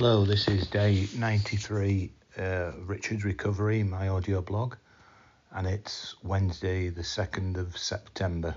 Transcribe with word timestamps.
Hello, 0.00 0.24
this 0.24 0.46
is 0.46 0.68
day 0.68 1.08
93 1.16 2.12
uh, 2.38 2.70
Richard's 2.86 3.24
Recovery, 3.24 3.82
my 3.82 4.06
audio 4.06 4.40
blog, 4.40 4.76
and 5.50 5.66
it's 5.66 6.14
Wednesday, 6.22 6.88
the 6.88 7.02
2nd 7.02 7.56
of 7.56 7.76
September. 7.76 8.54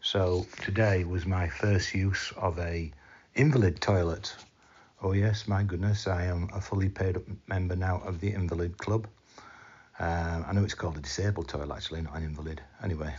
So 0.00 0.46
today 0.62 1.02
was 1.02 1.26
my 1.26 1.48
first 1.48 1.92
use 1.92 2.32
of 2.36 2.56
a 2.60 2.92
invalid 3.34 3.80
toilet. 3.80 4.32
Oh 5.02 5.10
yes, 5.10 5.48
my 5.48 5.64
goodness, 5.64 6.06
I 6.06 6.26
am 6.26 6.48
a 6.54 6.60
fully 6.60 6.88
paid 6.88 7.16
up 7.16 7.24
member 7.48 7.74
now 7.74 8.00
of 8.06 8.20
the 8.20 8.32
Invalid 8.32 8.78
Club. 8.78 9.08
Um, 9.98 10.44
I 10.46 10.52
know 10.52 10.62
it's 10.62 10.72
called 10.72 10.98
a 10.98 11.00
disabled 11.00 11.48
toilet, 11.48 11.74
actually, 11.74 12.02
not 12.02 12.14
an 12.14 12.22
invalid. 12.22 12.62
Anyway, 12.84 13.12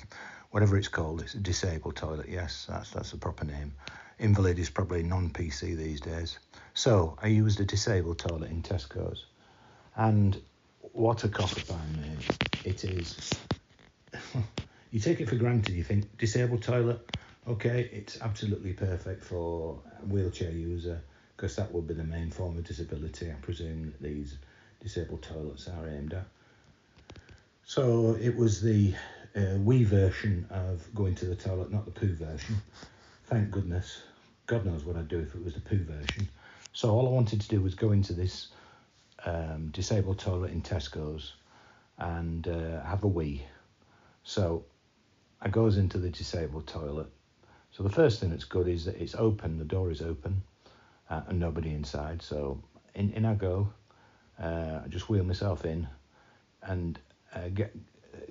whatever 0.52 0.78
it's 0.78 0.88
called, 0.88 1.22
it's 1.22 1.34
a 1.34 1.40
disabled 1.40 1.98
toilet. 1.98 2.30
Yes, 2.30 2.66
that's 2.70 2.92
that's 2.92 3.12
the 3.12 3.18
proper 3.18 3.44
name. 3.44 3.74
Invalid 4.20 4.60
is 4.60 4.70
probably 4.70 5.04
non-PC 5.04 5.78
these 5.78 6.02
days. 6.02 6.40
So 6.74 7.18
I 7.22 7.28
used 7.28 7.60
a 7.60 7.66
disabled 7.66 8.20
toilet 8.20 8.52
in 8.52 8.62
Tesco's, 8.62 9.26
and 9.96 10.42
what 10.94 11.24
a 11.24 11.30
find, 11.30 11.98
mate! 12.02 12.66
It 12.66 12.84
is. 12.84 13.32
you 14.92 15.00
take 15.00 15.22
it 15.22 15.30
for 15.30 15.36
granted. 15.36 15.76
You 15.76 15.84
think 15.84 16.18
disabled 16.18 16.62
toilet, 16.62 17.00
okay, 17.48 17.90
it's 17.94 18.20
absolutely 18.22 18.74
perfect 18.74 19.24
for 19.24 19.80
a 20.02 20.06
wheelchair 20.06 20.52
user 20.52 21.02
because 21.36 21.56
that 21.56 21.72
would 21.72 21.88
be 21.88 21.94
the 21.94 22.04
main 22.04 22.30
form 22.30 22.58
of 22.58 22.66
disability. 22.66 23.32
I 23.32 23.36
presume 23.36 23.84
that 23.84 24.02
these 24.02 24.38
disabled 24.82 25.22
toilets 25.22 25.70
are 25.70 25.88
aimed 25.88 26.14
at. 26.14 26.26
So 27.66 28.18
it 28.20 28.36
was 28.36 28.62
the 28.62 28.94
uh, 29.36 29.58
version 29.84 30.46
of 30.50 30.94
going 30.94 31.16
to 31.16 31.26
the 31.26 31.36
toilet, 31.36 31.72
not 31.72 31.86
the 31.86 31.92
poo 31.92 32.14
version. 32.14 32.58
Thank 33.26 33.52
goodness. 33.52 34.02
God 34.50 34.66
knows 34.66 34.84
what 34.84 34.96
I'd 34.96 35.08
do 35.08 35.20
if 35.20 35.36
it 35.36 35.44
was 35.44 35.54
the 35.54 35.60
poo 35.60 35.84
version. 35.84 36.28
So 36.74 36.90
all 36.90 37.08
I 37.08 37.12
wanted 37.12 37.40
to 37.42 37.48
do 37.48 37.62
was 37.62 37.76
go 37.76 37.92
into 37.92 38.14
this 38.14 38.48
um, 39.24 39.68
disabled 39.68 40.18
toilet 40.18 40.52
in 40.52 40.64
Tesco's 40.64 41.34
and 42.00 42.48
uh, 42.48 42.82
have 42.82 43.04
a 43.04 43.08
wee. 43.08 43.46
So 44.24 44.66
I 45.40 45.50
goes 45.50 45.78
into 45.78 46.00
the 46.00 46.10
disabled 46.10 46.66
toilet. 46.66 47.06
So 47.70 47.84
the 47.84 47.92
first 47.92 48.20
thing 48.20 48.32
that's 48.32 48.44
good 48.44 48.68
is 48.68 48.86
that 48.86 49.00
it's 49.00 49.14
open, 49.14 49.60
the 49.60 49.66
door 49.66 49.92
is 49.92 50.02
open, 50.02 50.42
uh, 51.12 51.22
and 51.28 51.40
nobody 51.40 51.70
inside. 51.70 52.24
So 52.24 52.60
in, 52.96 53.12
in 53.12 53.26
I 53.26 53.36
go. 53.36 53.72
Uh, 54.42 54.80
I 54.84 54.88
just 54.88 55.10
wheel 55.10 55.24
myself 55.26 55.64
in 55.64 55.88
and 56.64 56.98
uh, 57.36 57.50
get 57.50 57.76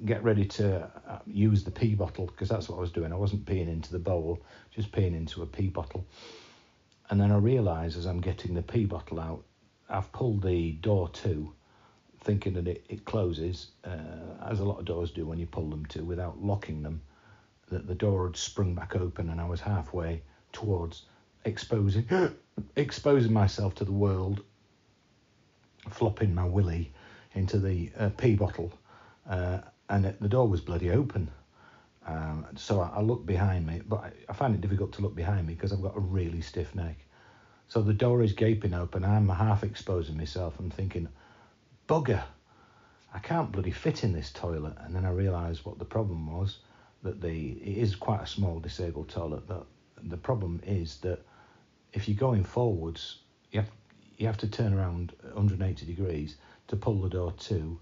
get 0.04 0.22
ready 0.22 0.44
to 0.44 0.90
uh, 1.08 1.18
use 1.26 1.64
the 1.64 1.70
pee 1.70 1.94
bottle 1.94 2.26
because 2.26 2.48
that's 2.48 2.68
what 2.68 2.76
I 2.76 2.80
was 2.80 2.92
doing. 2.92 3.12
I 3.12 3.16
wasn't 3.16 3.44
peeing 3.44 3.68
into 3.68 3.92
the 3.92 3.98
bowl, 3.98 4.42
just 4.70 4.92
peeing 4.92 5.14
into 5.14 5.42
a 5.42 5.46
pee 5.46 5.68
bottle. 5.68 6.06
And 7.10 7.20
then 7.20 7.32
I 7.32 7.36
realise 7.36 7.96
as 7.96 8.06
I'm 8.06 8.20
getting 8.20 8.54
the 8.54 8.62
pee 8.62 8.84
bottle 8.84 9.20
out, 9.20 9.44
I've 9.88 10.12
pulled 10.12 10.42
the 10.42 10.72
door 10.72 11.08
to, 11.08 11.52
thinking 12.20 12.52
that 12.54 12.68
it, 12.68 12.84
it 12.88 13.04
closes, 13.04 13.68
uh, 13.84 14.46
as 14.46 14.60
a 14.60 14.64
lot 14.64 14.78
of 14.78 14.84
doors 14.84 15.10
do 15.10 15.24
when 15.24 15.38
you 15.38 15.46
pull 15.46 15.70
them 15.70 15.86
to, 15.86 16.04
without 16.04 16.42
locking 16.42 16.82
them, 16.82 17.00
that 17.70 17.86
the 17.86 17.94
door 17.94 18.26
had 18.26 18.36
sprung 18.36 18.74
back 18.74 18.96
open 18.96 19.30
and 19.30 19.40
I 19.40 19.46
was 19.46 19.60
halfway 19.60 20.22
towards 20.52 21.04
exposing 21.44 22.06
exposing 22.76 23.32
myself 23.32 23.74
to 23.76 23.84
the 23.84 23.92
world, 23.92 24.42
flopping 25.90 26.34
my 26.34 26.44
willy 26.44 26.92
into 27.34 27.58
the 27.58 27.90
uh, 27.98 28.10
pee 28.16 28.34
bottle 28.34 28.72
uh, 29.28 29.58
and 29.88 30.14
the 30.20 30.28
door 30.28 30.48
was 30.48 30.60
bloody 30.60 30.90
open. 30.90 31.30
Um, 32.06 32.46
so 32.56 32.80
I, 32.80 32.88
I 32.96 33.00
looked 33.02 33.26
behind 33.26 33.66
me, 33.66 33.82
but 33.86 33.96
I, 33.96 34.12
I, 34.28 34.32
find 34.32 34.54
it 34.54 34.62
difficult 34.62 34.92
to 34.94 35.02
look 35.02 35.14
behind 35.14 35.46
me 35.46 35.54
because 35.54 35.72
I've 35.72 35.82
got 35.82 35.96
a 35.96 36.00
really 36.00 36.40
stiff 36.40 36.74
neck. 36.74 36.96
So 37.68 37.82
the 37.82 37.92
door 37.92 38.22
is 38.22 38.32
gaping 38.32 38.72
open. 38.72 39.04
I'm 39.04 39.28
half 39.28 39.62
exposing 39.62 40.16
myself. 40.16 40.54
I'm 40.58 40.70
thinking, 40.70 41.08
bugger, 41.86 42.22
I 43.12 43.18
can't 43.18 43.52
bloody 43.52 43.72
fit 43.72 44.04
in 44.04 44.12
this 44.12 44.32
toilet. 44.32 44.74
And 44.78 44.94
then 44.94 45.04
I 45.04 45.10
realised 45.10 45.66
what 45.66 45.78
the 45.78 45.84
problem 45.84 46.26
was. 46.26 46.58
That 47.02 47.20
the 47.20 47.52
it 47.52 47.78
is 47.78 47.94
quite 47.94 48.22
a 48.22 48.26
small 48.26 48.58
disabled 48.58 49.10
toilet. 49.10 49.46
But 49.46 49.66
the 50.02 50.16
problem 50.16 50.60
is 50.66 50.96
that 50.98 51.20
if 51.92 52.08
you're 52.08 52.16
going 52.16 52.42
forwards, 52.42 53.18
you 53.52 53.60
have 53.60 53.70
you 54.16 54.26
have 54.26 54.38
to 54.38 54.48
turn 54.48 54.72
around 54.72 55.12
180 55.22 55.86
degrees 55.86 56.36
to 56.68 56.76
pull 56.76 57.00
the 57.00 57.08
door 57.08 57.32
to 57.32 57.78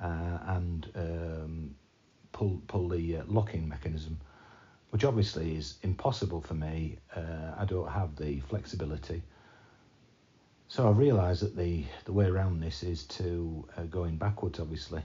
and 0.00 0.90
um, 0.94 1.74
pull 2.32 2.60
pull 2.66 2.88
the 2.88 3.18
uh, 3.18 3.22
locking 3.26 3.68
mechanism, 3.68 4.18
which 4.90 5.04
obviously 5.04 5.56
is 5.56 5.76
impossible 5.82 6.40
for 6.40 6.54
me. 6.54 6.98
Uh, 7.14 7.54
I 7.58 7.64
don't 7.64 7.88
have 7.88 8.16
the 8.16 8.40
flexibility. 8.40 9.22
So 10.68 10.86
I 10.88 10.92
realised 10.92 11.42
that 11.42 11.56
the 11.56 11.84
the 12.04 12.12
way 12.12 12.26
around 12.26 12.60
this 12.60 12.82
is 12.82 13.04
to 13.04 13.68
uh, 13.76 13.82
going 13.84 14.16
backwards, 14.16 14.60
obviously. 14.60 15.02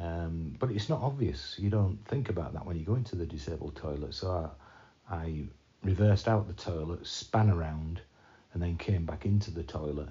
Um, 0.00 0.56
but 0.58 0.70
it's 0.70 0.88
not 0.88 1.02
obvious. 1.02 1.56
You 1.58 1.68
don't 1.68 1.98
think 2.06 2.30
about 2.30 2.54
that 2.54 2.64
when 2.64 2.78
you 2.78 2.84
go 2.84 2.94
into 2.94 3.14
the 3.14 3.26
disabled 3.26 3.76
toilet. 3.76 4.14
So 4.14 4.50
I, 5.10 5.14
I 5.14 5.44
reversed 5.84 6.28
out 6.28 6.46
the 6.46 6.54
toilet, 6.54 7.06
span 7.06 7.50
around, 7.50 8.00
and 8.54 8.62
then 8.62 8.78
came 8.78 9.04
back 9.04 9.26
into 9.26 9.50
the 9.50 9.62
toilet 9.62 10.08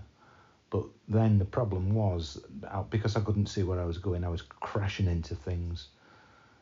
but 0.72 0.86
then 1.08 1.38
the 1.38 1.46
problem 1.46 1.94
was 1.94 2.40
because 2.90 3.16
I 3.16 3.20
couldn't 3.20 3.48
see 3.48 3.62
where 3.62 3.80
I 3.80 3.86
was 3.86 4.00
going, 4.00 4.24
I 4.24 4.30
was 4.30 4.42
crashing 4.42 5.06
into 5.06 5.36
things. 5.36 5.90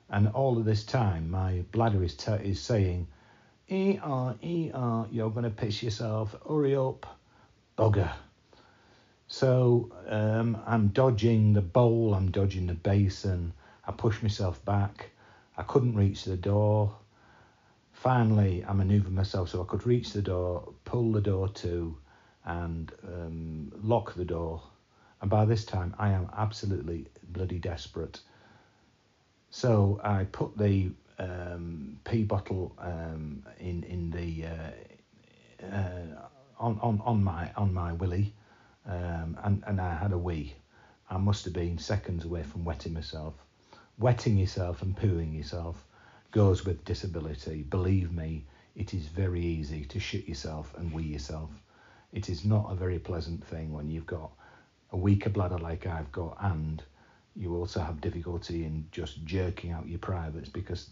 And 0.10 0.28
all 0.30 0.58
of 0.58 0.66
this 0.66 0.84
time, 0.84 1.30
my 1.30 1.64
bladder 1.72 2.04
is, 2.04 2.16
t- 2.16 2.32
is 2.32 2.60
saying, 2.60 3.08
E-R, 3.70 4.36
E-R, 4.42 5.08
you're 5.12 5.30
going 5.30 5.44
to 5.44 5.52
piss 5.52 5.84
yourself, 5.84 6.36
hurry 6.48 6.76
up, 6.76 7.06
bugger. 7.78 8.12
So 9.28 9.92
um, 10.08 10.58
I'm 10.66 10.88
dodging 10.88 11.54
the 11.54 11.62
bowl, 11.62 12.16
I'm 12.16 12.32
dodging 12.32 12.66
the 12.66 12.74
basin. 12.74 13.54
I 13.86 13.92
push 13.92 14.24
myself 14.24 14.66
back. 14.66 15.12
I 15.56 15.62
couldn't 15.62 15.96
reach 15.96 16.24
the 16.24 16.38
door. 16.38 16.96
Finally, 17.92 18.66
I 18.68 18.74
manoeuvred 18.74 19.14
myself 19.14 19.50
so 19.50 19.62
I 19.62 19.66
could 19.66 19.86
reach 19.86 20.14
the 20.14 20.24
door, 20.24 20.74
pull 20.84 21.12
the 21.12 21.22
door 21.22 21.48
to, 21.50 21.96
and 22.46 22.92
um, 23.08 23.72
lock 23.84 24.14
the 24.14 24.26
door. 24.26 24.62
And 25.22 25.30
by 25.30 25.46
this 25.46 25.66
time, 25.66 25.94
I 26.00 26.10
am 26.12 26.30
absolutely 26.38 27.08
bloody 27.24 27.60
desperate. 27.60 28.22
So 29.52 30.00
I 30.04 30.26
put 30.26 30.58
the 30.58 30.92
um, 31.18 32.00
pee 32.06 32.24
bottle 32.24 32.74
um, 32.80 33.44
in 33.60 33.84
in 33.84 34.12
the 34.12 34.46
uh, 34.46 35.66
uh, 35.76 36.28
on 36.60 36.80
on 36.82 37.02
on 37.04 37.24
my 37.24 37.52
on 37.58 37.74
my 37.74 37.94
willy, 37.94 38.34
um, 38.86 39.38
and 39.44 39.64
and 39.68 39.82
I 39.82 39.96
had 39.96 40.14
a 40.14 40.18
wee. 40.18 40.56
I 41.10 41.18
must 41.18 41.44
have 41.46 41.54
been 41.54 41.78
seconds 41.78 42.24
away 42.24 42.44
from 42.44 42.64
wetting 42.64 42.94
myself. 42.94 43.34
Wetting 43.98 44.38
yourself 44.38 44.82
and 44.82 44.96
pooing 44.96 45.36
yourself 45.36 45.84
goes 46.32 46.64
with 46.64 46.86
disability. 46.86 47.64
Believe 47.64 48.14
me, 48.14 48.46
it 48.76 48.94
is 48.94 49.08
very 49.08 49.42
easy 49.42 49.84
to 49.86 50.00
shit 50.00 50.28
yourself 50.28 50.74
and 50.78 50.94
wee 50.94 51.04
yourself 51.04 51.50
it 52.14 52.30
is 52.30 52.44
not 52.46 52.72
a 52.72 52.76
very 52.76 53.00
pleasant 53.00 53.46
thing 53.46 53.72
when 53.72 53.90
you've 53.90 54.06
got 54.06 54.32
a 54.92 54.98
weaker 54.98 55.30
bladder 55.30 55.58
like 55.58 55.86
I've 55.86 56.12
got, 56.12 56.38
and 56.42 56.82
you 57.36 57.56
also 57.56 57.80
have 57.80 58.02
difficulty 58.02 58.66
in 58.66 58.88
just 58.92 59.24
jerking 59.26 59.72
out 59.72 59.88
your 59.88 60.00
privates 60.00 60.50
because 60.50 60.90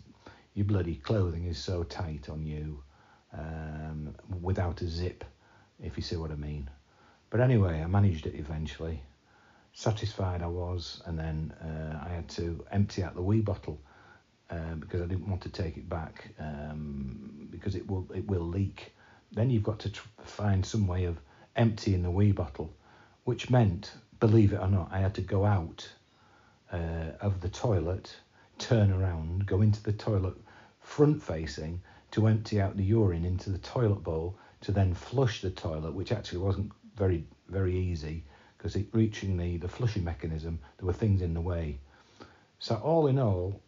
your 0.53 0.66
bloody 0.66 0.95
clothing 0.95 1.45
is 1.45 1.57
so 1.57 1.83
tight 1.83 2.29
on 2.29 2.45
you 2.45 2.81
um, 3.33 4.16
without 4.41 4.81
a 4.81 4.88
zip, 4.88 5.23
if 5.81 5.97
you 5.97 6.03
see 6.03 6.16
what 6.16 6.31
I 6.31 6.35
mean. 6.35 6.69
But 7.29 7.41
anyway, 7.41 7.81
I 7.81 7.88
managed 7.88 8.25
it 8.25 8.35
eventually. 8.35 9.01
Satisfied 9.73 10.41
I 10.41 10.47
was, 10.47 11.01
and 11.05 11.19
then 11.19 11.53
uh, 11.61 12.03
I 12.05 12.09
had 12.09 12.29
to 12.29 12.66
empty 12.72 13.03
out 13.03 13.16
the 13.16 13.22
wee 13.22 13.41
bottle 13.41 13.79
uh, 14.49 14.75
because 14.79 15.02
I 15.02 15.05
didn't 15.05 15.28
want 15.28 15.41
to 15.41 15.49
take 15.49 15.78
it 15.78 15.90
back 15.90 16.29
um, 16.40 17.47
because 17.52 17.75
it 17.75 17.87
will 17.87 18.08
it 18.16 18.25
will 18.28 18.47
leak 18.47 18.93
then 19.32 19.50
you've 19.50 19.64
got 19.64 19.79
to 19.79 19.90
tr- 19.90 20.08
find 20.24 20.66
some 20.66 20.88
way 20.88 21.06
of 21.06 21.20
emptying 21.56 22.03
the 22.03 22.12
wee 22.12 22.32
bottle, 22.32 22.74
which 23.26 23.50
meant, 23.50 23.91
believe 24.20 24.53
it 24.53 24.59
or 24.59 24.68
not, 24.68 24.90
I 24.91 25.00
had 25.00 25.14
to 25.16 25.22
go 25.22 25.46
out 25.46 25.88
uh, 26.72 27.12
of 27.22 27.41
the 27.41 27.50
toilet, 27.50 28.16
turn 28.58 28.91
around, 28.91 29.46
go 29.46 29.62
into 29.62 29.82
the 29.84 29.94
toilet 29.94 30.35
front 30.79 31.22
facing 31.22 31.82
to 32.12 32.28
empty 32.28 32.62
out 32.62 32.78
the 32.78 32.84
urine 32.84 33.26
into 33.26 33.50
the 33.50 33.58
toilet 33.58 34.03
bowl 34.03 34.38
to 34.62 34.72
then 34.72 34.94
flush 34.94 35.41
the 35.41 35.50
toilet, 35.50 35.94
which 35.94 36.12
actually 36.12 36.40
wasn't 36.40 36.72
very 36.96 37.23
very 37.50 37.78
easy 37.78 38.23
because 38.58 38.76
it 38.76 38.88
reaching 38.91 39.38
the 39.38 39.58
the 39.58 39.68
flushing 39.68 40.03
mechanism 40.03 40.59
there 40.78 40.88
were 40.88 40.94
things 40.94 41.22
in 41.22 41.34
the 41.34 41.41
way. 41.41 41.78
So 42.59 42.76
all 42.76 43.08
in 43.08 43.20
all, 43.20 43.62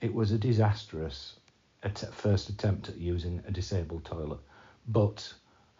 it 0.00 0.14
was 0.14 0.30
a 0.32 0.38
disastrous 0.38 1.34
first 2.12 2.48
attempt 2.48 2.88
at 2.88 2.96
using 2.96 3.42
a 3.46 3.50
disabled 3.50 4.04
toilet 4.04 4.40
but 4.88 5.32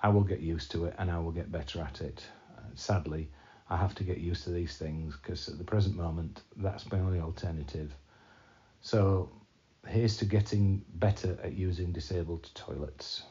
I 0.02 0.08
will 0.08 0.24
get 0.24 0.40
used 0.40 0.70
to 0.72 0.86
it 0.86 0.94
and 0.98 1.10
I 1.10 1.18
will 1.18 1.32
get 1.32 1.50
better 1.50 1.80
at 1.80 2.00
it. 2.00 2.24
Uh, 2.56 2.62
sadly, 2.74 3.30
I 3.68 3.76
have 3.76 3.94
to 3.96 4.04
get 4.04 4.18
used 4.18 4.44
to 4.44 4.50
these 4.50 4.76
things 4.76 5.16
because 5.16 5.48
at 5.48 5.58
the 5.58 5.64
present 5.64 5.96
moment, 5.96 6.42
that's 6.56 6.90
my 6.90 6.98
only 6.98 7.20
alternative. 7.20 7.94
So 8.80 9.30
here's 9.86 10.16
to 10.18 10.24
getting 10.24 10.84
better 10.94 11.38
at 11.42 11.54
using 11.54 11.92
disabled 11.92 12.50
toilets. 12.54 13.22